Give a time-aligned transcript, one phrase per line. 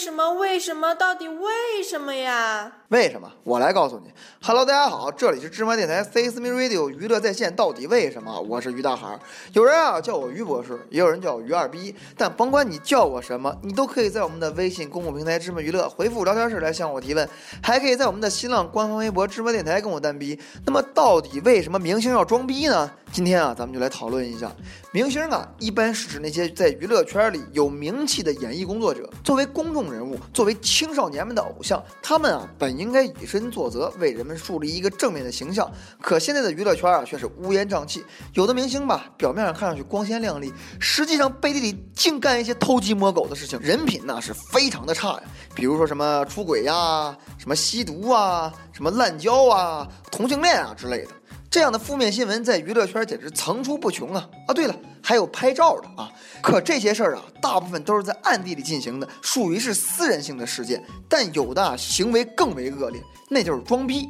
[0.00, 0.32] 什么？
[0.32, 0.94] 为什么？
[0.94, 2.72] 到底为什么呀？
[2.88, 3.30] 为什么？
[3.44, 4.10] 我来告诉你。
[4.42, 7.54] Hello，大家好，这里是芝麻电台，CSME Radio 娱乐在线。
[7.54, 8.40] 到底为什么？
[8.40, 9.18] 我是于大海。
[9.52, 11.94] 有人啊叫我于博士，也有人叫我于二逼。
[12.16, 17.28] 但甭管你叫我什么，你都可以在我们的微信公共平台芝麻娱乐回复聊天室来向我提问，
[17.62, 20.40] 还可以在我们的新浪官方微博芝麻电台跟我单逼。
[20.64, 22.90] 那么到底为什么明星要装逼呢？
[23.12, 24.50] 今天啊，咱们就来讨论一下。
[24.92, 29.10] 明星啊，一般是指那些在娱乐圈里有名气的演艺工作者。
[29.24, 35.68] 作为公众人物，作为青少年们的偶像，他们啊本应该以身作则，为人们树立一个正面的形象。
[36.00, 38.04] 可现在的娱乐圈啊，却是乌烟瘴气。
[38.34, 45.22] 有的明星吧，表面上看上去光鲜亮丽，实际上背地里净干一些偷鸡摸狗的事情，人品呢是非常的差呀。
[45.52, 51.10] 比如说什么出轨呀，什么吸毒啊，什么滥交啊，同性恋啊之类的。
[51.50, 54.28] 这样的负面新闻在娱乐圈简直层出不穷啊！
[54.46, 56.08] 啊，对了，还有拍照的啊。
[56.40, 60.80] 可这些事儿啊，大部分都是在暗地里进行的，属于是私人性的事件。
[61.08, 64.08] 但有的啊行为更为恶劣，那就是装逼。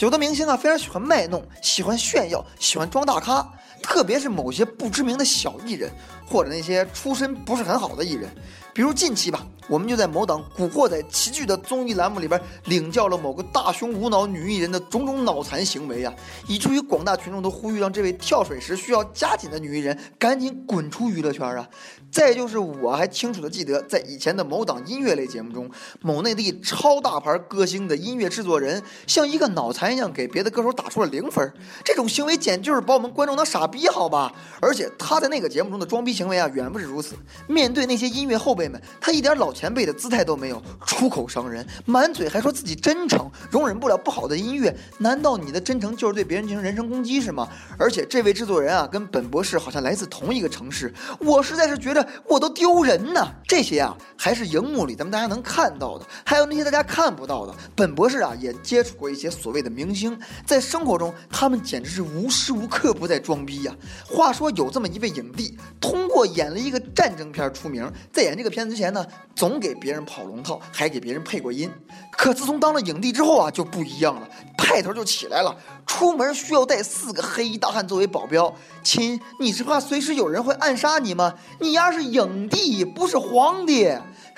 [0.00, 3.46] 有的明星啊，非常喜欢卖弄，喜欢炫耀，喜欢装大咖。
[3.82, 5.90] 特别是某些不知名的小艺人，
[6.26, 8.34] 或者那些出身不是很好的艺人。
[8.72, 16.12] 比如近期吧，我们就在某档《古惑仔》齐聚的综艺栏目里边领教了某个大胸无脑女艺人的种种脑残行为啊，
[16.46, 21.68] 以至于广大群众都呼吁让这位跳水时需要加紧的女艺人赶紧滚出娱乐圈啊！
[22.10, 31.52] 再就是我还清楚的记得，在以前的某档音乐类节目中，某内地超大牌歌星的音乐制作人像一个脑残一样给别的歌手打出了零分，
[31.84, 34.32] 这种行为简直就是把我们观众当傻逼好吧？
[34.60, 37.14] 而且他在那个节目中的装逼行为啊，远不止如此。
[37.46, 38.80] 面对那些音乐后辈们。
[39.00, 44.72] 他一点老前辈的姿态都没有，出口伤人，满嘴还说自己真诚，容忍不了不好的音乐。
[44.98, 47.48] 难道你的真诚就是对别人进行人身攻击是吗？
[47.76, 53.26] 而且这位制作人啊，跟本博士好像来自同一个城市，我实在是觉得我都丢人呢。
[53.48, 53.96] 这些啊，
[54.28, 57.54] 还是荧幕里咱们大家能看到的，还有那些大家看不到的。
[57.74, 60.14] 本博士啊，也接触过一些所谓的明星，
[60.44, 63.74] 在生活中他们简直是无时无刻不在装逼呀。
[64.06, 68.68] 话说有这么一位影帝，通过演了一个战争片出名，在演这个片。
[68.68, 69.02] 子之前呢，
[69.34, 71.70] 总给别人跑龙套，还给别人配过音。
[72.12, 75.56] 可自从当了影帝之后啊，就不一样了，派头就起来了。
[75.86, 78.54] 出门需要带四个黑衣大汉作为保镖。
[78.82, 81.32] 亲，你是怕随时有人会暗杀你吗？
[81.60, 83.90] 你丫是影帝，不是皇帝。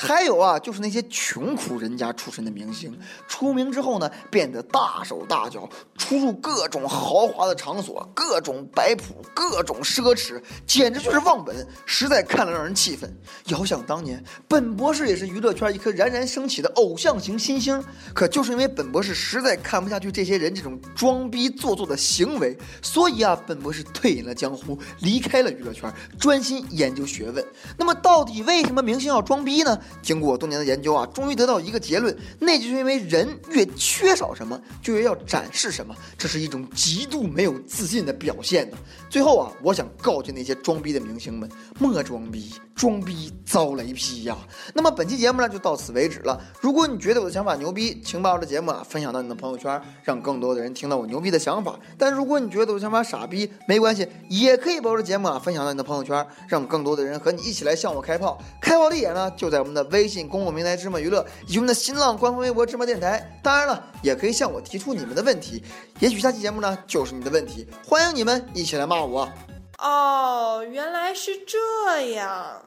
[0.02, 5.68] 还有啊，就是那些穷苦人家出身的明星，出名之后呢，变得大手大脚，
[5.98, 13.14] 出入各种豪华的场所，各种摆谱，各种奢侈，简直就是忘本，实在看了让人气愤。
[13.48, 17.84] 遥想当年，本博士也是娱乐圈一颗冉冉升起的偶像型新星，
[18.14, 27.44] 可就是因为本博士实在看不下去这些人这种装逼做作的行为，所以啊，本博士退隐了江湖，离开了娱乐圈，专心研究学问。
[27.76, 29.78] 那么，到底为什么明星要装逼呢？
[30.02, 38.76] 经过多年的研究啊，终于得到一个结论，那就是因为人越缺少什么，就越要展示什么，这是一种极度没有自信的表现呢。
[39.08, 44.36] 最后啊，我想告诫那些装逼的明星们，莫装逼，装逼遭雷劈呀。
[44.72, 46.40] 那么本期节目呢，就到此为止了。
[46.60, 51.78] 如果你觉得我的想法牛逼，请把我的节目啊分享到你的朋友圈，让更多的人听到我牛逼的想法。
[51.98, 58.40] 但如果你觉得我的想法傻逼，没关系，也可以把我的节目啊分享到你的朋友圈，让更多的人和你一起来向我开炮。
[58.60, 59.79] 开炮地点呢，就在我们的。
[59.84, 65.62] 微信公共平台“芝麻娱乐”以及我们的新浪官方微博“芝麻电台”，当然了，也可以向我提出你们的问题，
[65.98, 69.30] 也许下期节目呢就是你的问题，欢迎你们一起来骂我。
[69.78, 72.62] 哦，原来是这样。